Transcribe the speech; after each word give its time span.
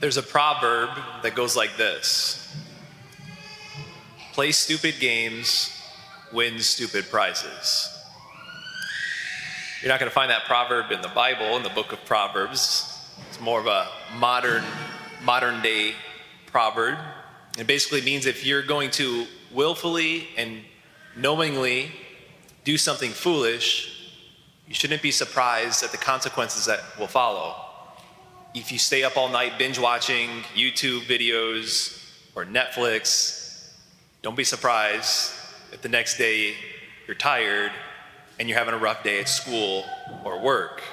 There's 0.00 0.16
a 0.16 0.22
proverb 0.22 0.90
that 1.22 1.34
goes 1.34 1.56
like 1.56 1.76
this 1.76 2.40
Play 4.32 4.50
stupid 4.50 4.96
games, 4.98 5.70
win 6.32 6.58
stupid 6.58 7.08
prizes. 7.10 7.90
You're 9.80 9.90
not 9.90 10.00
going 10.00 10.10
to 10.10 10.14
find 10.14 10.30
that 10.30 10.44
proverb 10.46 10.90
in 10.90 11.02
the 11.02 11.08
Bible, 11.08 11.56
in 11.56 11.62
the 11.62 11.68
book 11.68 11.92
of 11.92 12.04
Proverbs. 12.04 12.90
It's 13.28 13.40
more 13.40 13.60
of 13.60 13.66
a 13.66 13.86
modern, 14.16 14.64
modern 15.22 15.62
day 15.62 15.94
proverb. 16.46 16.98
It 17.58 17.66
basically 17.66 18.00
means 18.00 18.26
if 18.26 18.44
you're 18.44 18.62
going 18.62 18.90
to 18.92 19.26
willfully 19.52 20.28
and 20.36 20.62
knowingly 21.16 21.92
do 22.64 22.76
something 22.76 23.10
foolish, 23.10 24.10
you 24.66 24.74
shouldn't 24.74 25.02
be 25.02 25.12
surprised 25.12 25.84
at 25.84 25.92
the 25.92 25.98
consequences 25.98 26.66
that 26.66 26.80
will 26.98 27.06
follow. 27.06 27.54
If 28.54 28.70
you 28.70 28.78
stay 28.78 29.02
up 29.02 29.16
all 29.16 29.28
night 29.28 29.58
binge 29.58 29.80
watching 29.80 30.28
YouTube 30.54 31.00
videos 31.06 32.00
or 32.36 32.44
Netflix, 32.44 33.68
don't 34.22 34.36
be 34.36 34.44
surprised 34.44 35.32
if 35.72 35.82
the 35.82 35.88
next 35.88 36.18
day 36.18 36.54
you're 37.08 37.16
tired 37.16 37.72
and 38.38 38.48
you're 38.48 38.56
having 38.56 38.72
a 38.72 38.78
rough 38.78 39.02
day 39.02 39.18
at 39.18 39.28
school 39.28 39.84
or 40.24 40.40
work. 40.40 40.84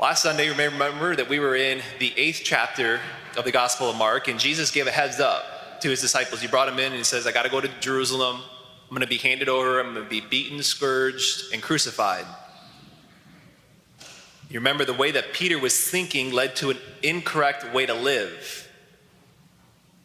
Last 0.00 0.22
Sunday, 0.22 0.46
you 0.46 0.54
may 0.54 0.68
remember 0.68 1.14
that 1.14 1.28
we 1.28 1.40
were 1.40 1.56
in 1.56 1.82
the 1.98 2.14
eighth 2.16 2.40
chapter 2.42 2.98
of 3.36 3.44
the 3.44 3.52
Gospel 3.52 3.90
of 3.90 3.96
Mark, 3.96 4.28
and 4.28 4.40
Jesus 4.40 4.70
gave 4.70 4.86
a 4.86 4.90
heads 4.90 5.20
up 5.20 5.80
to 5.82 5.90
his 5.90 6.00
disciples. 6.00 6.40
He 6.40 6.48
brought 6.48 6.70
them 6.70 6.78
in 6.78 6.86
and 6.86 6.94
he 6.94 7.04
says, 7.04 7.26
I 7.26 7.32
got 7.32 7.42
to 7.42 7.50
go 7.50 7.60
to 7.60 7.68
Jerusalem. 7.80 8.36
I'm 8.36 8.96
going 8.96 9.02
to 9.02 9.06
be 9.06 9.18
handed 9.18 9.50
over. 9.50 9.78
I'm 9.78 9.92
going 9.92 10.04
to 10.04 10.10
be 10.10 10.22
beaten, 10.22 10.62
scourged, 10.62 11.52
and 11.52 11.60
crucified. 11.62 12.24
You 14.48 14.60
remember 14.60 14.84
the 14.84 14.94
way 14.94 15.10
that 15.10 15.32
Peter 15.32 15.58
was 15.58 15.78
thinking 15.78 16.32
led 16.32 16.56
to 16.56 16.70
an 16.70 16.78
incorrect 17.02 17.72
way 17.74 17.84
to 17.84 17.94
live. 17.94 18.68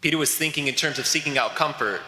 Peter 0.02 0.17
was 0.17 0.35
thinking 0.35 0.67
in 0.67 0.75
terms 0.75 1.00
of 1.00 1.08
seeking 1.08 1.38
out 1.38 1.55
comfort. 1.55 2.02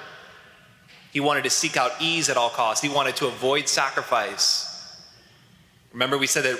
He 1.13 1.21
wanted 1.21 1.45
to 1.45 1.49
seek 1.49 1.77
out 1.77 1.93
ease 2.01 2.29
at 2.29 2.35
all 2.35 2.49
costs. 2.49 2.83
He 2.83 2.89
wanted 2.89 3.15
to 3.17 3.27
avoid 3.27 3.69
sacrifice. 3.69 4.99
Remember, 5.93 6.17
we 6.17 6.27
said 6.27 6.43
that 6.43 6.59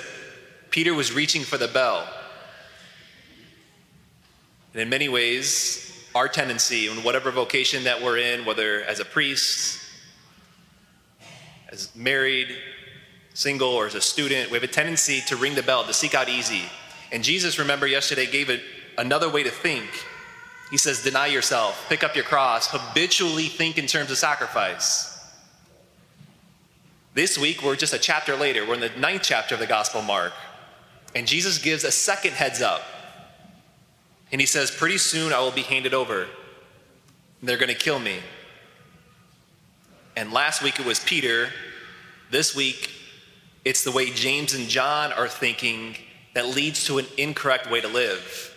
Peter 0.70 0.94
was 0.94 1.12
reaching 1.12 1.42
for 1.42 1.58
the 1.58 1.68
bell. 1.68 2.08
And 4.72 4.80
in 4.80 4.88
many 4.88 5.10
ways, 5.10 6.06
our 6.14 6.26
tendency, 6.26 6.88
in 6.88 7.02
whatever 7.02 7.30
vocation 7.30 7.84
that 7.84 8.00
we're 8.00 8.16
in, 8.16 8.46
whether 8.46 8.82
as 8.84 8.98
a 8.98 9.04
priest, 9.04 9.78
as 11.68 11.94
married, 11.94 12.56
single, 13.36 13.68
or 13.68 13.86
as 13.86 13.94
a 13.94 14.00
student, 14.00 14.50
we 14.50 14.56
have 14.56 14.64
a 14.64 14.72
tendency 14.72 15.20
to 15.28 15.36
ring 15.36 15.54
the 15.54 15.62
bell, 15.62 15.84
to 15.84 15.94
seek 15.94 16.14
out 16.14 16.28
easy. 16.28 16.62
And 17.12 17.22
Jesus, 17.22 17.58
remember, 17.58 17.86
yesterday 17.86 18.26
gave 18.26 18.50
it 18.50 18.62
another 18.98 19.28
way 19.30 19.42
to 19.42 19.50
think 19.50 19.88
he 20.70 20.78
says, 20.78 21.02
deny 21.02 21.26
yourself, 21.26 21.86
pick 21.88 22.02
up 22.02 22.16
your 22.16 22.24
cross, 22.24 22.68
habitually 22.68 23.46
think 23.46 23.78
in 23.78 23.86
terms 23.86 24.10
of 24.10 24.18
sacrifice. 24.18 25.12
This 27.14 27.38
week, 27.38 27.62
we're 27.62 27.76
just 27.76 27.94
a 27.94 27.98
chapter 27.98 28.36
later. 28.36 28.66
We're 28.66 28.74
in 28.74 28.80
the 28.80 28.90
ninth 28.98 29.22
chapter 29.22 29.54
of 29.54 29.60
the 29.60 29.66
Gospel 29.66 30.02
Mark. 30.02 30.32
And 31.14 31.26
Jesus 31.26 31.58
gives 31.58 31.84
a 31.84 31.92
second 31.92 32.32
heads 32.32 32.60
up. 32.60 32.82
And 34.32 34.40
he 34.40 34.46
says, 34.46 34.70
Pretty 34.70 34.98
soon 34.98 35.32
I 35.32 35.38
will 35.38 35.52
be 35.52 35.62
handed 35.62 35.94
over. 35.94 36.26
They're 37.42 37.56
going 37.56 37.68
to 37.68 37.74
kill 37.74 37.98
me. 37.98 38.18
And 40.16 40.32
last 40.32 40.62
week 40.62 40.80
it 40.80 40.84
was 40.84 41.00
Peter. 41.00 41.48
This 42.30 42.56
week, 42.56 42.90
it's 43.66 43.82
the 43.82 43.90
way 43.90 44.10
James 44.10 44.54
and 44.54 44.68
John 44.68 45.12
are 45.12 45.26
thinking 45.26 45.96
that 46.34 46.46
leads 46.46 46.84
to 46.84 46.98
an 46.98 47.06
incorrect 47.18 47.68
way 47.68 47.80
to 47.80 47.88
live. 47.88 48.56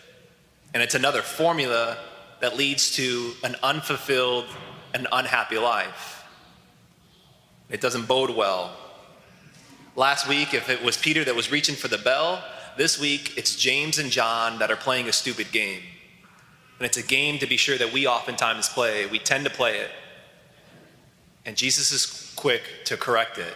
And 0.72 0.84
it's 0.84 0.94
another 0.94 1.24
formula 1.24 1.98
that 2.42 2.56
leads 2.56 2.92
to 2.98 3.32
an 3.44 3.56
unfulfilled 3.64 4.46
and 4.94 5.08
unhappy 5.12 5.58
life. 5.58 6.24
It 7.72 7.82
doesn't 7.82 8.08
bode 8.08 8.30
well. 8.30 8.78
Last 9.96 10.28
week, 10.28 10.54
if 10.54 10.70
it 10.70 10.84
was 10.84 10.96
Peter 10.96 11.26
that 11.26 11.36
was 11.36 11.52
reaching 11.52 11.74
for 11.74 11.88
the 11.88 11.98
bell, 11.98 12.44
this 12.78 13.00
week 13.00 13.36
it's 13.36 13.56
James 13.56 13.98
and 13.98 14.12
John 14.12 14.60
that 14.60 14.70
are 14.70 14.76
playing 14.76 15.10
a 15.10 15.12
stupid 15.12 15.52
game. 15.52 15.82
And 16.78 16.86
it's 16.86 16.98
a 16.98 17.04
game 17.04 17.40
to 17.40 17.48
be 17.48 17.58
sure 17.58 17.80
that 17.80 17.92
we 17.92 18.06
oftentimes 18.06 18.70
play. 18.70 19.08
We 19.08 19.18
tend 19.18 19.44
to 19.46 19.50
play 19.50 19.80
it. 19.80 19.90
And 21.48 21.58
Jesus 21.58 21.92
is 21.92 22.32
quick 22.36 22.62
to 22.86 22.96
correct 22.96 23.40
it. 23.40 23.56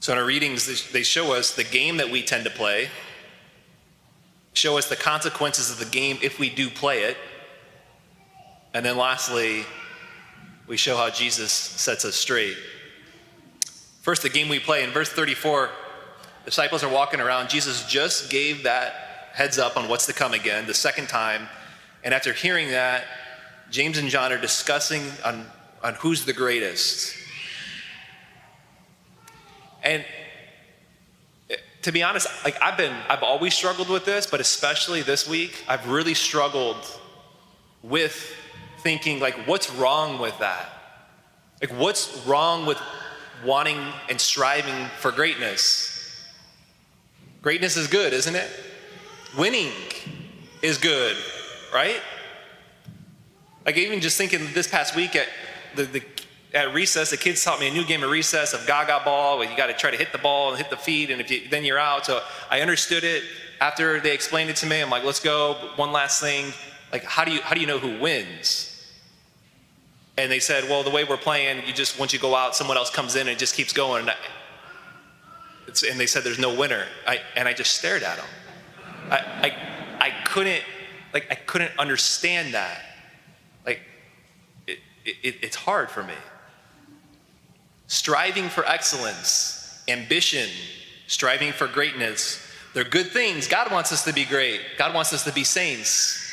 So 0.00 0.12
in 0.12 0.18
our 0.18 0.24
readings, 0.24 0.90
they 0.90 1.02
show 1.02 1.32
us 1.34 1.54
the 1.54 1.64
game 1.64 1.96
that 1.96 2.10
we 2.10 2.22
tend 2.22 2.44
to 2.44 2.50
play 2.50 2.88
show 4.58 4.76
us 4.76 4.88
the 4.88 4.96
consequences 4.96 5.70
of 5.70 5.78
the 5.78 5.84
game 5.84 6.18
if 6.20 6.38
we 6.38 6.50
do 6.50 6.68
play 6.68 7.04
it. 7.04 7.16
And 8.74 8.84
then 8.84 8.96
lastly, 8.96 9.64
we 10.66 10.76
show 10.76 10.96
how 10.96 11.10
Jesus 11.10 11.52
sets 11.52 12.04
us 12.04 12.16
straight. 12.16 12.56
First, 14.02 14.22
the 14.22 14.28
game 14.28 14.48
we 14.48 14.58
play. 14.58 14.82
In 14.82 14.90
verse 14.90 15.10
34, 15.10 15.70
disciples 16.44 16.82
are 16.82 16.92
walking 16.92 17.20
around. 17.20 17.48
Jesus 17.48 17.86
just 17.86 18.30
gave 18.30 18.64
that 18.64 19.30
heads 19.32 19.58
up 19.58 19.76
on 19.76 19.88
what's 19.88 20.06
to 20.06 20.12
come 20.12 20.34
again, 20.34 20.66
the 20.66 20.74
second 20.74 21.08
time. 21.08 21.48
And 22.02 22.12
after 22.12 22.32
hearing 22.32 22.70
that, 22.70 23.04
James 23.70 23.98
and 23.98 24.08
John 24.08 24.32
are 24.32 24.40
discussing 24.40 25.02
on, 25.24 25.46
on 25.84 25.94
who's 25.94 26.24
the 26.24 26.32
greatest. 26.32 27.14
And 29.82 30.04
eh, 31.50 31.56
to 31.82 31.92
be 31.92 32.02
honest, 32.02 32.28
like 32.44 32.60
I've 32.62 32.76
been, 32.76 32.94
I've 33.08 33.22
always 33.22 33.54
struggled 33.54 33.88
with 33.88 34.04
this, 34.04 34.26
but 34.26 34.40
especially 34.40 35.02
this 35.02 35.28
week, 35.28 35.64
I've 35.68 35.88
really 35.88 36.14
struggled 36.14 36.84
with 37.82 38.34
thinking 38.80 39.20
like, 39.20 39.34
what's 39.46 39.70
wrong 39.70 40.18
with 40.20 40.38
that? 40.38 40.70
Like, 41.60 41.72
what's 41.72 42.24
wrong 42.26 42.66
with 42.66 42.78
wanting 43.44 43.80
and 44.08 44.20
striving 44.20 44.86
for 45.00 45.10
greatness? 45.10 45.94
Greatness 47.42 47.76
is 47.76 47.86
good, 47.86 48.12
isn't 48.12 48.34
it? 48.34 48.48
Winning 49.36 49.72
is 50.62 50.78
good, 50.78 51.16
right? 51.72 52.00
Like, 53.66 53.76
even 53.76 54.00
just 54.00 54.16
thinking 54.16 54.40
this 54.54 54.68
past 54.68 54.96
week 54.96 55.14
at 55.16 55.28
the, 55.74 55.84
the 55.84 56.02
at 56.54 56.72
recess, 56.72 57.10
the 57.10 57.16
kids 57.16 57.44
taught 57.44 57.60
me 57.60 57.68
a 57.68 57.72
new 57.72 57.84
game 57.84 58.02
of 58.02 58.10
recess 58.10 58.54
of 58.54 58.66
Gaga 58.66 59.02
ball, 59.04 59.38
where 59.38 59.50
you 59.50 59.56
got 59.56 59.66
to 59.66 59.74
try 59.74 59.90
to 59.90 59.96
hit 59.96 60.12
the 60.12 60.18
ball 60.18 60.50
and 60.50 60.58
hit 60.58 60.70
the 60.70 60.76
feet, 60.76 61.10
and 61.10 61.20
if 61.20 61.30
you, 61.30 61.48
then 61.50 61.64
you're 61.64 61.78
out. 61.78 62.06
So 62.06 62.22
I 62.50 62.60
understood 62.60 63.04
it. 63.04 63.22
After 63.60 64.00
they 64.00 64.14
explained 64.14 64.50
it 64.50 64.56
to 64.56 64.66
me, 64.66 64.80
I'm 64.80 64.88
like, 64.88 65.04
let's 65.04 65.20
go. 65.20 65.54
One 65.76 65.92
last 65.92 66.20
thing, 66.20 66.52
like, 66.92 67.04
how 67.04 67.24
do 67.24 67.32
you 67.32 67.40
how 67.42 67.54
do 67.54 67.60
you 67.60 67.66
know 67.66 67.78
who 67.78 68.00
wins? 68.00 68.64
And 70.16 70.30
they 70.32 70.38
said, 70.38 70.64
well, 70.64 70.82
the 70.82 70.90
way 70.90 71.04
we're 71.04 71.16
playing, 71.16 71.66
you 71.66 71.72
just 71.72 71.98
once 71.98 72.12
you 72.12 72.18
go 72.18 72.34
out, 72.34 72.56
someone 72.56 72.76
else 72.76 72.90
comes 72.90 73.14
in 73.14 73.22
and 73.22 73.30
it 73.30 73.38
just 73.38 73.54
keeps 73.54 73.72
going. 73.72 74.02
And, 74.02 74.10
I, 74.10 74.16
and 75.90 76.00
they 76.00 76.06
said, 76.06 76.24
there's 76.24 76.38
no 76.38 76.54
winner. 76.54 76.86
I, 77.06 77.20
and 77.36 77.46
I 77.46 77.52
just 77.52 77.76
stared 77.76 78.02
at 78.02 78.16
them. 78.16 78.26
I, 79.10 79.16
I, 79.16 80.06
I 80.06 80.24
couldn't 80.24 80.62
like 81.12 81.26
I 81.30 81.34
couldn't 81.34 81.72
understand 81.78 82.54
that. 82.54 82.82
Like, 83.66 83.80
it, 84.66 84.78
it, 85.04 85.36
it's 85.42 85.56
hard 85.56 85.90
for 85.90 86.02
me 86.02 86.14
striving 87.88 88.48
for 88.48 88.64
excellence, 88.66 89.82
ambition, 89.88 90.48
striving 91.06 91.52
for 91.52 91.66
greatness. 91.66 92.46
They're 92.74 92.84
good 92.84 93.08
things. 93.08 93.48
God 93.48 93.72
wants 93.72 93.92
us 93.92 94.04
to 94.04 94.12
be 94.12 94.24
great, 94.24 94.60
God 94.78 94.94
wants 94.94 95.12
us 95.12 95.24
to 95.24 95.32
be 95.32 95.42
saints. 95.42 96.24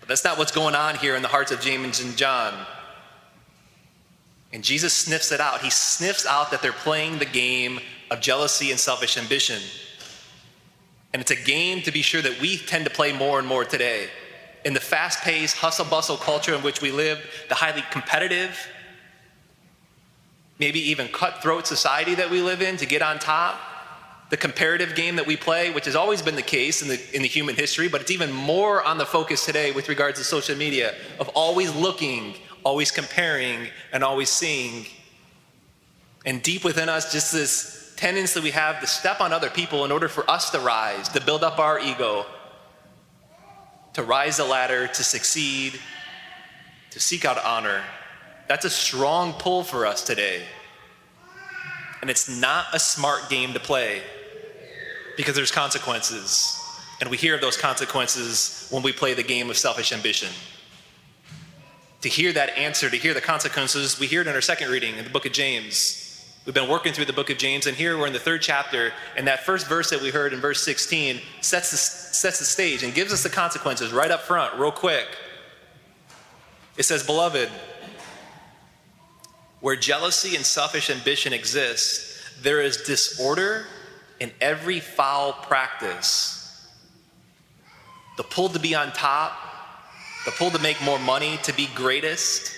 But 0.00 0.08
that's 0.08 0.24
not 0.24 0.38
what's 0.38 0.52
going 0.52 0.74
on 0.74 0.96
here 0.96 1.14
in 1.14 1.22
the 1.22 1.28
hearts 1.28 1.52
of 1.52 1.60
James 1.60 2.00
and 2.00 2.16
John. 2.16 2.54
And 4.52 4.64
Jesus 4.64 4.92
sniffs 4.92 5.30
it 5.30 5.40
out. 5.40 5.60
He 5.60 5.70
sniffs 5.70 6.26
out 6.26 6.50
that 6.50 6.60
they're 6.60 6.72
playing 6.72 7.18
the 7.18 7.24
game 7.24 7.78
of 8.10 8.20
jealousy 8.20 8.72
and 8.72 8.80
selfish 8.80 9.16
ambition. 9.16 9.62
And 11.12 11.22
it's 11.22 11.30
a 11.30 11.36
game 11.36 11.82
to 11.82 11.92
be 11.92 12.02
sure 12.02 12.22
that 12.22 12.40
we 12.40 12.56
tend 12.56 12.84
to 12.84 12.90
play 12.90 13.12
more 13.12 13.38
and 13.38 13.46
more 13.46 13.64
today. 13.64 14.08
In 14.64 14.74
the 14.74 14.80
fast 14.80 15.20
paced, 15.20 15.56
hustle 15.56 15.84
bustle 15.84 16.16
culture 16.16 16.54
in 16.54 16.62
which 16.62 16.82
we 16.82 16.90
live, 16.90 17.24
the 17.48 17.54
highly 17.54 17.82
competitive, 17.92 18.56
maybe 20.60 20.78
even 20.90 21.08
cutthroat 21.08 21.66
society 21.66 22.14
that 22.14 22.30
we 22.30 22.42
live 22.42 22.60
in 22.60 22.76
to 22.76 22.86
get 22.86 23.00
on 23.00 23.18
top. 23.18 23.58
The 24.28 24.36
comparative 24.36 24.94
game 24.94 25.16
that 25.16 25.26
we 25.26 25.36
play, 25.36 25.72
which 25.72 25.86
has 25.86 25.96
always 25.96 26.22
been 26.22 26.36
the 26.36 26.42
case 26.42 26.82
in 26.82 26.88
the, 26.88 27.00
in 27.16 27.22
the 27.22 27.28
human 27.28 27.56
history, 27.56 27.88
but 27.88 28.00
it's 28.02 28.12
even 28.12 28.30
more 28.30 28.84
on 28.84 28.98
the 28.98 29.06
focus 29.06 29.44
today 29.44 29.72
with 29.72 29.88
regards 29.88 30.18
to 30.18 30.24
social 30.24 30.56
media 30.56 30.94
of 31.18 31.28
always 31.30 31.74
looking, 31.74 32.34
always 32.62 32.92
comparing, 32.92 33.66
and 33.92 34.04
always 34.04 34.28
seeing. 34.28 34.86
And 36.24 36.42
deep 36.42 36.62
within 36.62 36.88
us, 36.88 37.10
just 37.10 37.32
this 37.32 37.94
tendency 37.96 38.40
we 38.40 38.50
have 38.50 38.80
to 38.80 38.86
step 38.86 39.20
on 39.20 39.32
other 39.32 39.50
people 39.50 39.84
in 39.84 39.90
order 39.90 40.08
for 40.08 40.30
us 40.30 40.50
to 40.50 40.60
rise, 40.60 41.08
to 41.08 41.20
build 41.20 41.42
up 41.42 41.58
our 41.58 41.80
ego, 41.80 42.26
to 43.94 44.02
rise 44.02 44.36
the 44.36 44.44
ladder, 44.44 44.86
to 44.86 45.02
succeed, 45.02 45.80
to 46.90 47.00
seek 47.00 47.24
out 47.24 47.42
honor. 47.44 47.82
That's 48.50 48.64
a 48.64 48.70
strong 48.70 49.34
pull 49.34 49.62
for 49.62 49.86
us 49.86 50.02
today. 50.02 50.42
And 52.00 52.10
it's 52.10 52.28
not 52.28 52.66
a 52.72 52.80
smart 52.80 53.30
game 53.30 53.52
to 53.52 53.60
play 53.60 54.02
because 55.16 55.36
there's 55.36 55.52
consequences. 55.52 56.60
And 57.00 57.08
we 57.08 57.16
hear 57.16 57.36
of 57.36 57.40
those 57.40 57.56
consequences 57.56 58.66
when 58.70 58.82
we 58.82 58.90
play 58.92 59.14
the 59.14 59.22
game 59.22 59.50
of 59.50 59.56
selfish 59.56 59.92
ambition. 59.92 60.30
To 62.00 62.08
hear 62.08 62.32
that 62.32 62.58
answer, 62.58 62.90
to 62.90 62.96
hear 62.96 63.14
the 63.14 63.20
consequences, 63.20 64.00
we 64.00 64.08
hear 64.08 64.22
it 64.22 64.26
in 64.26 64.34
our 64.34 64.40
second 64.40 64.68
reading 64.68 64.96
in 64.96 65.04
the 65.04 65.10
book 65.10 65.26
of 65.26 65.32
James. 65.32 66.28
We've 66.44 66.52
been 66.52 66.68
working 66.68 66.92
through 66.92 67.04
the 67.04 67.12
book 67.12 67.30
of 67.30 67.38
James, 67.38 67.68
and 67.68 67.76
here 67.76 67.96
we're 67.96 68.08
in 68.08 68.12
the 68.12 68.18
third 68.18 68.42
chapter, 68.42 68.92
and 69.16 69.28
that 69.28 69.44
first 69.44 69.68
verse 69.68 69.90
that 69.90 70.02
we 70.02 70.10
heard 70.10 70.32
in 70.32 70.40
verse 70.40 70.60
16 70.64 71.20
sets 71.40 71.70
the, 71.70 71.76
sets 71.76 72.40
the 72.40 72.44
stage 72.44 72.82
and 72.82 72.94
gives 72.94 73.12
us 73.12 73.22
the 73.22 73.30
consequences 73.30 73.92
right 73.92 74.10
up 74.10 74.22
front, 74.22 74.58
real 74.58 74.72
quick. 74.72 75.06
It 76.76 76.82
says, 76.82 77.06
Beloved, 77.06 77.48
where 79.60 79.76
jealousy 79.76 80.36
and 80.36 80.44
selfish 80.44 80.90
ambition 80.90 81.32
exist, 81.32 82.42
there 82.42 82.60
is 82.60 82.78
disorder 82.78 83.66
in 84.18 84.32
every 84.40 84.80
foul 84.80 85.32
practice. 85.32 86.68
The 88.16 88.22
pull 88.22 88.48
to 88.50 88.58
be 88.58 88.74
on 88.74 88.92
top, 88.92 89.32
the 90.24 90.30
pull 90.32 90.50
to 90.50 90.58
make 90.58 90.82
more 90.82 90.98
money, 90.98 91.38
to 91.44 91.54
be 91.54 91.68
greatest, 91.74 92.54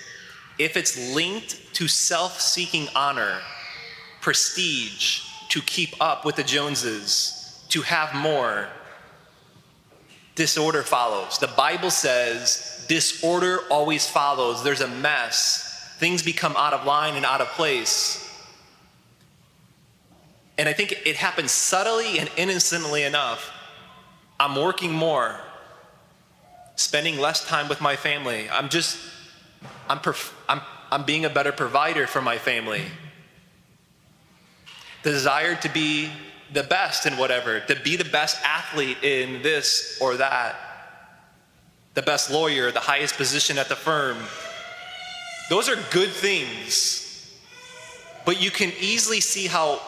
if 0.58 0.76
it's 0.76 1.14
linked 1.14 1.74
to 1.74 1.88
self 1.88 2.40
seeking 2.40 2.88
honor, 2.94 3.40
prestige, 4.20 5.22
to 5.48 5.60
keep 5.62 5.94
up 6.00 6.24
with 6.24 6.36
the 6.36 6.44
Joneses, 6.44 7.64
to 7.68 7.82
have 7.82 8.14
more, 8.14 8.68
disorder 10.34 10.82
follows. 10.82 11.38
The 11.38 11.48
Bible 11.48 11.90
says 11.90 12.84
disorder 12.88 13.60
always 13.70 14.06
follows. 14.06 14.62
There's 14.62 14.80
a 14.80 14.88
mess. 14.88 15.71
Things 16.02 16.20
become 16.24 16.56
out 16.56 16.72
of 16.72 16.84
line 16.84 17.14
and 17.14 17.24
out 17.24 17.40
of 17.40 17.46
place. 17.50 18.28
And 20.58 20.68
I 20.68 20.72
think 20.72 20.90
it 21.06 21.14
happens 21.14 21.52
subtly 21.52 22.18
and 22.18 22.28
innocently 22.36 23.04
enough. 23.04 23.52
I'm 24.40 24.56
working 24.56 24.90
more, 24.90 25.38
spending 26.74 27.20
less 27.20 27.46
time 27.46 27.68
with 27.68 27.80
my 27.80 27.94
family. 27.94 28.50
I'm 28.50 28.68
just, 28.68 28.98
I'm, 29.88 30.00
perf- 30.00 30.32
I'm, 30.48 30.60
I'm 30.90 31.04
being 31.04 31.24
a 31.24 31.30
better 31.30 31.52
provider 31.52 32.08
for 32.08 32.20
my 32.20 32.36
family. 32.36 32.82
The 35.04 35.12
desire 35.12 35.54
to 35.54 35.68
be 35.68 36.10
the 36.52 36.64
best 36.64 37.06
in 37.06 37.16
whatever, 37.16 37.60
to 37.60 37.76
be 37.76 37.94
the 37.94 38.10
best 38.10 38.38
athlete 38.44 38.98
in 39.04 39.40
this 39.42 39.98
or 40.00 40.16
that, 40.16 40.56
the 41.94 42.02
best 42.02 42.28
lawyer, 42.28 42.72
the 42.72 42.80
highest 42.80 43.14
position 43.16 43.56
at 43.56 43.68
the 43.68 43.76
firm. 43.76 44.16
Those 45.50 45.68
are 45.68 45.76
good 45.90 46.10
things. 46.10 47.02
But 48.24 48.40
you 48.40 48.50
can 48.50 48.72
easily 48.80 49.20
see 49.20 49.46
how 49.46 49.80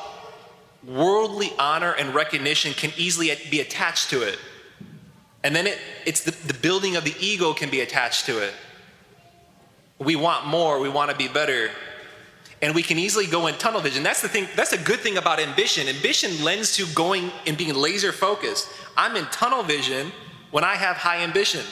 worldly 0.87 1.53
honor 1.59 1.93
and 1.93 2.15
recognition 2.15 2.73
can 2.73 2.93
easily 2.97 3.33
be 3.51 3.61
attached 3.61 4.11
to 4.11 4.23
it. 4.23 4.39
And 5.43 5.55
then 5.55 5.67
it, 5.67 5.79
it's 6.07 6.23
the, 6.23 6.31
the 6.47 6.59
building 6.59 6.97
of 6.97 7.05
the 7.05 7.15
ego 7.21 7.53
can 7.53 7.71
be 7.71 7.81
attached 7.81 8.27
to 8.27 8.43
it. 8.43 8.55
We 9.99 10.17
want 10.17 10.47
more, 10.47 10.81
we 10.81 10.89
want 10.89 11.11
to 11.11 11.17
be 11.17 11.29
better. 11.29 11.71
And 12.63 12.75
we 12.75 12.83
can 12.83 12.99
easily 12.99 13.27
go 13.27 13.47
in 13.47 13.55
tunnel 13.57 13.81
vision. 13.81 14.03
That's 14.03 14.23
the 14.23 14.29
thing, 14.29 14.49
that's 14.57 14.73
a 14.73 14.79
good 14.79 15.01
thing 15.01 15.19
about 15.19 15.39
ambition. 15.39 15.87
Ambition 15.87 16.43
lends 16.43 16.77
to 16.77 16.87
going 16.95 17.31
and 17.47 17.57
being 17.57 17.75
laser 17.75 18.11
focused. 18.11 18.69
I'm 18.97 19.17
in 19.17 19.27
tunnel 19.27 19.63
vision 19.63 20.13
when 20.51 20.65
I 20.65 20.75
have 20.77 20.97
high 20.97 21.19
ambition. 21.19 21.63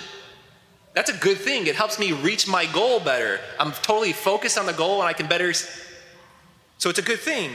That's 0.94 1.10
a 1.10 1.16
good 1.16 1.38
thing. 1.38 1.66
It 1.66 1.74
helps 1.74 1.98
me 1.98 2.12
reach 2.12 2.46
my 2.46 2.66
goal 2.66 3.00
better. 3.00 3.40
I'm 3.58 3.72
totally 3.72 4.12
focused 4.12 4.58
on 4.58 4.66
the 4.66 4.72
goal 4.72 5.00
and 5.00 5.08
I 5.08 5.12
can 5.14 5.26
better. 5.26 5.52
So 5.54 6.90
it's 6.90 6.98
a 6.98 7.02
good 7.02 7.20
thing 7.20 7.52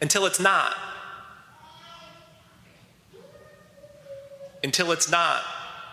until 0.00 0.26
it's 0.26 0.38
not. 0.38 0.76
Until 4.62 4.92
it's 4.92 5.10
not. 5.10 5.42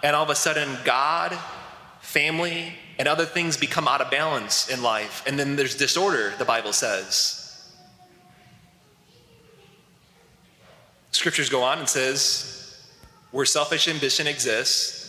And 0.04 0.16
all 0.16 0.24
of 0.24 0.30
a 0.30 0.36
sudden, 0.36 0.78
God, 0.84 1.38
family, 2.02 2.74
and 3.00 3.08
other 3.08 3.26
things 3.26 3.58
become 3.58 3.88
out 3.88 4.02
of 4.02 4.12
balance 4.12 4.70
in 4.70 4.84
life. 4.84 5.24
And 5.26 5.40
then 5.40 5.56
there's 5.56 5.76
disorder, 5.76 6.34
the 6.38 6.46
Bible 6.46 6.74
says. 6.74 7.42
Scriptures 11.12 11.50
go 11.50 11.64
on 11.64 11.80
and 11.80 11.90
says, 11.90 12.86
where 13.32 13.46
selfish 13.46 13.88
ambition 13.88 14.28
exists, 14.28 15.05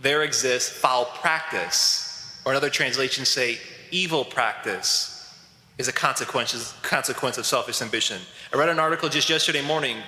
there 0.00 0.22
exists 0.22 0.70
foul 0.70 1.06
practice. 1.06 2.04
Or 2.44 2.52
another 2.52 2.70
translation 2.70 3.24
say, 3.24 3.58
evil 3.90 4.24
practice 4.24 5.14
is 5.76 5.88
a 5.88 5.92
consequence, 5.92 6.72
consequence 6.82 7.38
of 7.38 7.46
selfish 7.46 7.82
ambition. 7.82 8.20
I 8.52 8.56
read 8.56 8.68
an 8.68 8.78
article 8.78 9.08
just 9.08 9.28
yesterday 9.28 9.62
morning. 9.62 9.98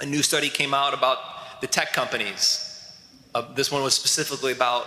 A 0.00 0.06
new 0.06 0.22
study 0.22 0.48
came 0.48 0.74
out 0.74 0.94
about 0.94 1.18
the 1.60 1.66
tech 1.66 1.92
companies. 1.92 2.64
Uh, 3.34 3.42
this 3.54 3.70
one 3.70 3.82
was 3.82 3.94
specifically 3.94 4.52
about 4.52 4.86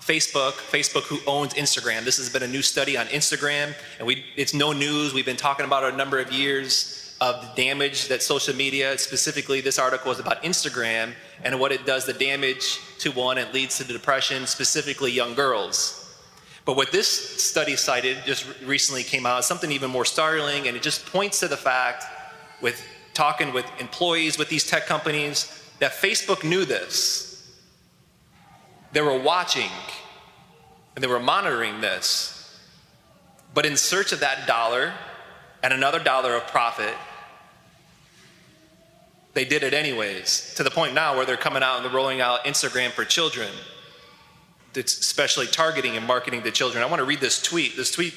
Facebook, 0.00 0.52
Facebook 0.52 1.02
who 1.04 1.18
owns 1.26 1.54
Instagram. 1.54 2.04
This 2.04 2.18
has 2.18 2.30
been 2.30 2.42
a 2.42 2.48
new 2.48 2.62
study 2.62 2.96
on 2.96 3.06
Instagram, 3.06 3.74
and 3.98 4.06
we, 4.06 4.24
it's 4.36 4.54
no 4.54 4.72
news. 4.72 5.12
We've 5.12 5.26
been 5.26 5.36
talking 5.36 5.66
about 5.66 5.84
it 5.84 5.94
a 5.94 5.96
number 5.96 6.18
of 6.18 6.32
years 6.32 7.07
of 7.20 7.40
the 7.40 7.62
damage 7.62 8.08
that 8.08 8.22
social 8.22 8.54
media, 8.54 8.96
specifically 8.96 9.60
this 9.60 9.78
article 9.78 10.12
is 10.12 10.20
about 10.20 10.42
Instagram 10.42 11.12
and 11.42 11.58
what 11.58 11.72
it 11.72 11.84
does, 11.84 12.06
the 12.06 12.12
damage 12.12 12.80
to 12.98 13.10
one, 13.10 13.38
it 13.38 13.52
leads 13.52 13.78
to 13.78 13.84
depression, 13.84 14.46
specifically 14.46 15.10
young 15.10 15.34
girls. 15.34 16.16
But 16.64 16.76
what 16.76 16.92
this 16.92 17.08
study 17.42 17.76
cited 17.76 18.18
just 18.26 18.46
recently 18.62 19.02
came 19.02 19.26
out, 19.26 19.44
something 19.44 19.72
even 19.72 19.90
more 19.90 20.04
startling, 20.04 20.68
and 20.68 20.76
it 20.76 20.82
just 20.82 21.06
points 21.06 21.40
to 21.40 21.48
the 21.48 21.56
fact 21.56 22.04
with 22.60 22.80
talking 23.14 23.52
with 23.52 23.66
employees 23.80 24.38
with 24.38 24.48
these 24.48 24.66
tech 24.66 24.86
companies 24.86 25.64
that 25.80 25.92
Facebook 25.92 26.44
knew 26.44 26.64
this. 26.64 27.58
They 28.92 29.00
were 29.00 29.18
watching 29.18 29.70
and 30.94 31.02
they 31.02 31.08
were 31.08 31.20
monitoring 31.20 31.80
this. 31.80 32.60
But 33.54 33.66
in 33.66 33.76
search 33.76 34.12
of 34.12 34.20
that 34.20 34.46
dollar 34.46 34.92
and 35.62 35.72
another 35.72 35.98
dollar 35.98 36.34
of 36.34 36.46
profit, 36.46 36.94
they 39.34 39.44
did 39.44 39.62
it 39.62 39.74
anyways, 39.74 40.54
to 40.56 40.62
the 40.62 40.70
point 40.70 40.94
now 40.94 41.16
where 41.16 41.26
they're 41.26 41.36
coming 41.36 41.62
out 41.62 41.76
and 41.76 41.84
they're 41.84 41.92
rolling 41.92 42.20
out 42.20 42.44
Instagram 42.44 42.90
for 42.90 43.04
children 43.04 43.48
that's 44.72 44.98
especially 44.98 45.46
targeting 45.46 45.96
and 45.96 46.06
marketing 46.06 46.42
to 46.42 46.50
children. 46.50 46.82
I 46.82 46.86
want 46.86 47.00
to 47.00 47.04
read 47.04 47.20
this 47.20 47.42
tweet. 47.42 47.76
This 47.76 47.90
tweet 47.90 48.14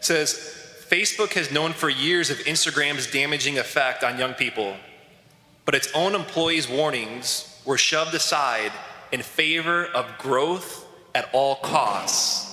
says 0.00 0.36
Facebook 0.88 1.32
has 1.34 1.50
known 1.50 1.72
for 1.72 1.88
years 1.88 2.30
of 2.30 2.38
Instagram's 2.38 3.10
damaging 3.10 3.58
effect 3.58 4.04
on 4.04 4.18
young 4.18 4.34
people, 4.34 4.76
but 5.64 5.74
its 5.74 5.90
own 5.94 6.14
employees' 6.14 6.68
warnings 6.68 7.60
were 7.64 7.78
shoved 7.78 8.14
aside 8.14 8.72
in 9.10 9.22
favor 9.22 9.86
of 9.86 10.18
growth 10.18 10.86
at 11.14 11.28
all 11.32 11.56
costs. 11.56 12.48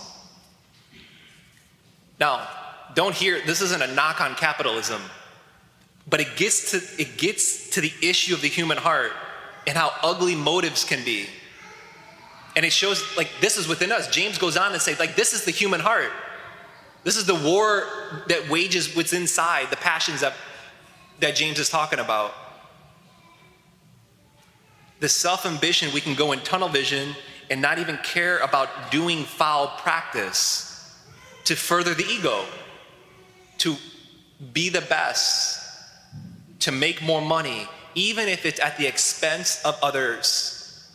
Now, 2.19 2.47
don't 2.95 3.15
hear 3.15 3.41
this 3.45 3.61
isn't 3.61 3.81
a 3.81 3.93
knock 3.93 4.21
on 4.21 4.35
capitalism, 4.35 5.01
but 6.09 6.19
it 6.19 6.35
gets 6.35 6.71
to 6.71 7.01
it 7.01 7.17
gets 7.17 7.69
to 7.71 7.81
the 7.81 7.93
issue 8.01 8.33
of 8.33 8.41
the 8.41 8.47
human 8.47 8.77
heart 8.77 9.11
and 9.67 9.77
how 9.77 9.91
ugly 10.01 10.35
motives 10.35 10.83
can 10.83 11.03
be. 11.03 11.27
And 12.55 12.65
it 12.65 12.73
shows 12.73 13.03
like 13.15 13.29
this 13.41 13.57
is 13.57 13.67
within 13.67 13.91
us. 13.91 14.07
James 14.07 14.37
goes 14.37 14.57
on 14.57 14.71
to 14.71 14.79
say, 14.79 14.95
like, 14.95 15.15
this 15.15 15.33
is 15.33 15.45
the 15.45 15.51
human 15.51 15.79
heart. 15.79 16.11
This 17.03 17.15
is 17.15 17.25
the 17.25 17.35
war 17.35 17.85
that 18.27 18.49
wages 18.49 18.95
what's 18.95 19.13
inside, 19.13 19.69
the 19.69 19.77
passions 19.77 20.21
that, 20.21 20.33
that 21.19 21.35
James 21.35 21.59
is 21.59 21.69
talking 21.69 21.99
about. 21.99 22.33
The 24.99 25.07
self 25.07 25.45
ambition, 25.45 25.93
we 25.93 26.01
can 26.01 26.15
go 26.15 26.31
in 26.33 26.39
tunnel 26.39 26.67
vision 26.67 27.15
and 27.49 27.61
not 27.61 27.79
even 27.79 27.97
care 27.97 28.39
about 28.39 28.91
doing 28.91 29.23
foul 29.23 29.67
practice 29.77 30.93
to 31.45 31.55
further 31.55 31.93
the 31.93 32.05
ego, 32.05 32.43
to 33.59 33.75
be 34.53 34.69
the 34.69 34.81
best, 34.81 35.58
to 36.59 36.71
make 36.71 37.01
more 37.01 37.21
money, 37.21 37.67
even 37.95 38.27
if 38.27 38.45
it's 38.45 38.59
at 38.59 38.77
the 38.77 38.87
expense 38.87 39.63
of 39.63 39.77
others. 39.81 40.89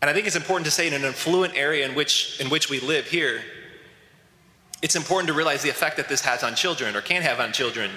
And 0.00 0.10
I 0.10 0.12
think 0.12 0.26
it's 0.26 0.36
important 0.36 0.66
to 0.66 0.70
say 0.70 0.86
in 0.86 0.94
an 0.94 1.04
affluent 1.04 1.56
area 1.56 1.88
in 1.88 1.94
which, 1.94 2.38
in 2.40 2.50
which 2.50 2.68
we 2.68 2.80
live 2.80 3.06
here, 3.06 3.42
it's 4.82 4.94
important 4.94 5.28
to 5.28 5.34
realize 5.34 5.62
the 5.62 5.70
effect 5.70 5.96
that 5.96 6.08
this 6.08 6.20
has 6.20 6.42
on 6.42 6.54
children 6.54 6.94
or 6.94 7.00
can 7.00 7.22
have 7.22 7.40
on 7.40 7.52
children. 7.52 7.90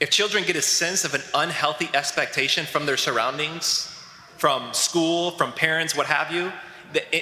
If 0.00 0.10
children 0.10 0.44
get 0.44 0.56
a 0.56 0.62
sense 0.62 1.04
of 1.04 1.14
an 1.14 1.22
unhealthy 1.34 1.88
expectation 1.94 2.66
from 2.66 2.84
their 2.84 2.96
surroundings, 2.96 3.90
from 4.36 4.74
school, 4.74 5.30
from 5.32 5.52
parents, 5.52 5.96
what 5.96 6.06
have 6.06 6.32
you, 6.32 6.52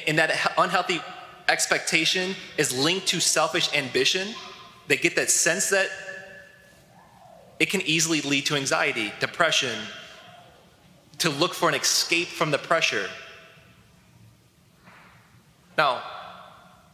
and 0.08 0.18
that 0.18 0.52
unhealthy 0.56 1.00
expectation 1.48 2.34
is 2.56 2.76
linked 2.76 3.06
to 3.08 3.20
selfish 3.20 3.72
ambition, 3.76 4.34
they 4.88 4.96
get 4.96 5.14
that 5.16 5.30
sense 5.30 5.68
that 5.70 5.88
it 7.62 7.70
can 7.70 7.80
easily 7.82 8.20
lead 8.22 8.44
to 8.44 8.56
anxiety, 8.56 9.12
depression, 9.20 9.78
to 11.18 11.30
look 11.30 11.54
for 11.54 11.68
an 11.68 11.76
escape 11.76 12.26
from 12.26 12.50
the 12.50 12.58
pressure. 12.58 13.08
Now, 15.78 16.02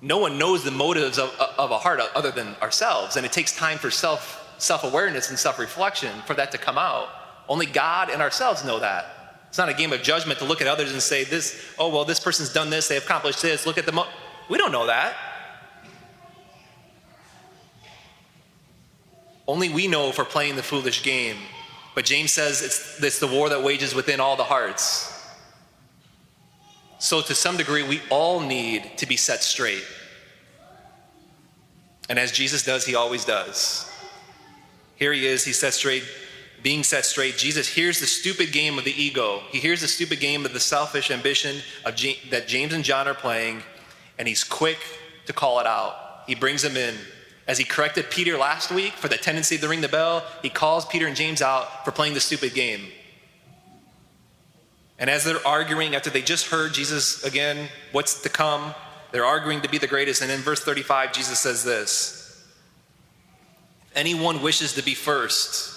no 0.02 0.18
one 0.18 0.37
knows 0.37 0.64
the 0.64 0.70
motives 0.70 1.18
of, 1.18 1.34
of 1.56 1.70
a 1.70 1.78
heart 1.78 2.00
other 2.14 2.30
than 2.30 2.54
ourselves, 2.60 3.16
and 3.16 3.25
it 3.25 3.32
takes 3.32 3.56
time 3.56 3.78
for 3.78 3.90
self 3.90 4.44
self 4.58 4.84
awareness 4.84 5.30
and 5.30 5.38
self 5.38 5.58
reflection 5.58 6.12
for 6.26 6.34
that 6.34 6.52
to 6.52 6.58
come 6.58 6.76
out. 6.76 7.08
Only 7.48 7.64
God 7.64 8.10
and 8.10 8.20
ourselves 8.20 8.62
know 8.62 8.78
that. 8.78 9.46
It's 9.48 9.56
not 9.56 9.70
a 9.70 9.75
game 9.75 9.94
of 9.94 10.02
judgment 10.02 10.38
to 10.40 10.44
look 10.44 10.60
at 10.60 10.66
others 10.66 10.92
and 10.92 11.00
say, 11.00 11.25
this, 11.25 11.64
oh, 11.78 11.88
well, 11.88 12.04
this 12.04 12.20
person's 12.20 12.52
done 12.52 12.68
this, 12.68 12.88
they've 12.88 13.02
accomplished 13.02 13.40
this, 13.40 13.64
look 13.64 13.78
at 13.78 13.87
them. 13.87 13.98
We 14.50 14.58
don't 14.58 14.72
know 14.72 14.88
that. 14.88 15.16
Only 19.49 19.71
we 19.71 19.88
know 19.88 20.11
if 20.11 20.19
we're 20.19 20.26
playing 20.26 20.57
the 20.57 20.62
foolish 20.62 21.02
game. 21.02 21.38
But 21.95 22.05
James 22.05 22.31
says 22.31 22.62
it's, 22.62 23.02
it's 23.02 23.19
the 23.19 23.26
war 23.26 23.49
that 23.49 23.62
wages 23.62 23.95
within 23.95 24.21
all 24.21 24.37
the 24.37 24.45
hearts. 24.45 25.14
So, 27.00 27.23
to 27.23 27.35
some 27.35 27.57
degree, 27.57 27.83
we 27.83 28.00
all 28.11 28.40
need 28.40 28.99
to 28.99 29.07
be 29.07 29.17
set 29.17 29.43
straight. 29.43 29.85
And 32.09 32.19
as 32.19 32.31
Jesus 32.31 32.62
does, 32.62 32.85
he 32.85 32.95
always 32.95 33.25
does. 33.25 33.90
Here 34.97 35.12
he 35.12 35.26
is, 35.26 35.45
he's 35.45 35.59
set 35.59 35.75
straight, 35.75 36.02
being 36.62 36.83
set 36.83 37.05
straight. 37.05 37.37
Jesus 37.37 37.69
hears 37.69 38.00
the 38.00 38.07
stupid 38.07 38.52
game 38.52 38.78
of 38.78 38.85
the 38.85 39.02
ego. 39.02 39.43
He 39.50 39.59
hears 39.59 39.81
the 39.81 39.88
stupid 39.88 40.19
game 40.19 40.45
of 40.45 40.52
the 40.52 40.61
selfish 40.61 41.11
ambition 41.11 41.62
of 41.85 41.95
G- 41.95 42.19
that 42.31 42.49
James 42.49 42.75
and 42.75 42.85
John 42.85 43.07
are 43.07 43.14
playing, 43.14 43.62
and 44.19 44.26
he's 44.26 44.43
quick 44.43 44.78
to 45.26 45.33
call 45.33 45.61
it 45.61 45.67
out. 45.67 46.25
He 46.26 46.35
brings 46.35 46.62
them 46.62 46.76
in. 46.76 46.97
As 47.49 47.57
he 47.57 47.64
corrected 47.64 48.11
Peter 48.11 48.37
last 48.37 48.71
week 48.71 48.93
for 48.93 49.09
the 49.09 49.17
tendency 49.17 49.57
to 49.57 49.69
ring 49.69 49.81
the 49.81 49.88
bell, 49.88 50.23
he 50.43 50.50
calls 50.50 50.85
Peter 50.85 51.07
and 51.07 51.17
James 51.17 51.40
out 51.40 51.83
for 51.83 51.90
playing 51.90 52.12
the 52.12 52.21
stupid 52.21 52.52
game. 52.52 52.88
And 54.99 55.09
as 55.09 55.25
they're 55.25 55.45
arguing 55.47 55.95
after 55.95 56.11
they 56.11 56.21
just 56.21 56.49
heard 56.49 56.75
Jesus 56.75 57.25
again, 57.25 57.71
what's 57.93 58.21
to 58.23 58.28
come, 58.28 58.75
they're 59.12 59.25
arguing 59.25 59.62
to 59.62 59.69
be 59.69 59.78
the 59.78 59.87
greatest. 59.87 60.21
And 60.21 60.31
in 60.31 60.40
verse 60.40 60.61
35, 60.61 61.14
Jesus 61.14 61.38
says 61.38 61.64
this 61.64 62.45
If 63.90 63.97
anyone 63.97 64.43
wishes 64.43 64.75
to 64.75 64.83
be 64.83 64.95
first, 64.95 65.75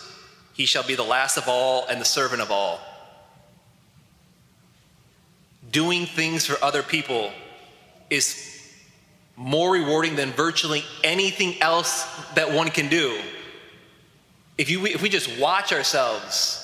he 0.53 0.65
shall 0.65 0.83
be 0.83 0.95
the 0.95 1.03
last 1.03 1.37
of 1.37 1.47
all 1.47 1.87
and 1.87 2.01
the 2.01 2.05
servant 2.05 2.41
of 2.41 2.51
all. 2.51 2.81
Doing 5.71 6.05
things 6.05 6.45
for 6.45 6.61
other 6.61 6.83
people 6.83 7.31
is 8.09 8.50
more 9.35 9.71
rewarding 9.71 10.15
than 10.15 10.31
virtually 10.31 10.83
anything 11.03 11.61
else 11.61 12.03
that 12.35 12.51
one 12.51 12.69
can 12.69 12.89
do. 12.89 13.19
If, 14.57 14.69
you, 14.69 14.85
if 14.85 15.01
we 15.01 15.09
just 15.09 15.39
watch 15.39 15.73
ourselves, 15.73 16.57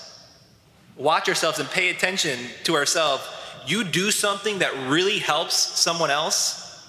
watch 0.95 1.29
ourselves 1.29 1.59
and 1.59 1.69
pay 1.69 1.89
attention 1.89 2.37
to 2.65 2.75
ourselves, 2.75 3.27
you 3.65 3.83
do 3.83 4.11
something 4.11 4.59
that 4.59 4.73
really 4.87 5.19
helps 5.19 5.55
someone 5.55 6.11
else, 6.11 6.87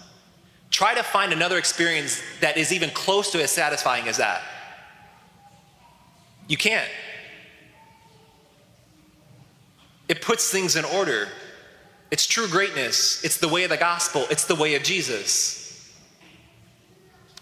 try 0.70 0.94
to 0.94 1.02
find 1.02 1.32
another 1.32 1.58
experience 1.58 2.22
that 2.40 2.56
is 2.56 2.72
even 2.72 2.90
close 2.90 3.32
to 3.32 3.42
as 3.42 3.50
satisfying 3.50 4.06
as 4.08 4.18
that. 4.18 4.42
You 6.46 6.56
can't. 6.56 6.88
It 10.08 10.22
puts 10.22 10.50
things 10.50 10.76
in 10.76 10.84
order. 10.84 11.28
It's 12.10 12.26
true 12.26 12.48
greatness. 12.48 13.22
It's 13.24 13.36
the 13.36 13.48
way 13.48 13.64
of 13.64 13.70
the 13.70 13.76
gospel. 13.76 14.26
It's 14.30 14.46
the 14.46 14.54
way 14.54 14.74
of 14.74 14.82
Jesus. 14.82 15.57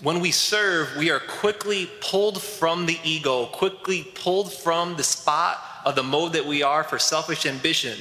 When 0.02 0.20
we 0.20 0.30
serve, 0.30 0.94
we 0.96 1.10
are 1.10 1.20
quickly 1.20 1.88
pulled 2.00 2.42
from 2.42 2.86
the 2.86 2.98
ego, 3.02 3.46
quickly 3.46 4.04
pulled 4.14 4.52
from 4.52 4.96
the 4.96 5.02
spot 5.02 5.58
of 5.84 5.94
the 5.94 6.02
mode 6.02 6.34
that 6.34 6.44
we 6.44 6.62
are 6.62 6.84
for 6.84 6.98
selfish 6.98 7.46
ambition 7.46 7.98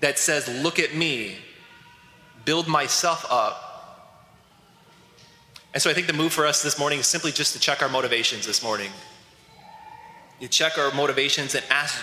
that 0.00 0.18
says, 0.18 0.48
Look 0.62 0.78
at 0.78 0.94
me, 0.94 1.36
build 2.44 2.66
myself 2.66 3.24
up. 3.30 3.64
And 5.74 5.82
so 5.82 5.90
I 5.90 5.94
think 5.94 6.08
the 6.08 6.12
move 6.12 6.32
for 6.32 6.46
us 6.46 6.62
this 6.62 6.78
morning 6.78 6.98
is 6.98 7.06
simply 7.06 7.30
just 7.30 7.52
to 7.52 7.60
check 7.60 7.82
our 7.82 7.88
motivations 7.88 8.46
this 8.46 8.62
morning. 8.62 8.90
You 10.40 10.48
check 10.48 10.76
our 10.78 10.92
motivations 10.92 11.54
and 11.54 11.64
ask 11.70 12.02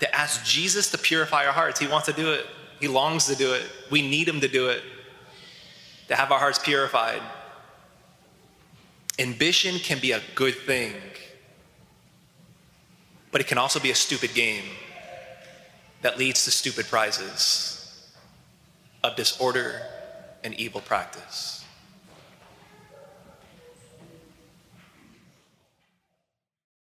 to 0.00 0.12
ask 0.12 0.44
Jesus 0.44 0.90
to 0.90 0.98
purify 0.98 1.46
our 1.46 1.52
hearts. 1.52 1.78
He 1.78 1.86
wants 1.86 2.06
to 2.06 2.12
do 2.12 2.32
it. 2.32 2.46
He 2.80 2.88
longs 2.88 3.26
to 3.26 3.36
do 3.36 3.52
it. 3.52 3.62
We 3.90 4.02
need 4.02 4.26
him 4.26 4.40
to 4.40 4.48
do 4.48 4.70
it. 4.70 4.82
To 6.08 6.16
have 6.16 6.32
our 6.32 6.40
hearts 6.40 6.58
purified. 6.58 7.22
Ambition 9.18 9.78
can 9.78 9.98
be 9.98 10.12
a 10.12 10.20
good 10.34 10.54
thing, 10.54 10.94
but 13.30 13.40
it 13.40 13.46
can 13.46 13.58
also 13.58 13.78
be 13.78 13.90
a 13.90 13.94
stupid 13.94 14.34
game 14.34 14.64
that 16.00 16.18
leads 16.18 16.44
to 16.44 16.50
stupid 16.50 16.86
prizes 16.86 18.08
of 19.04 19.14
disorder 19.16 19.82
and 20.44 20.54
evil 20.54 20.80
practice. 20.80 21.61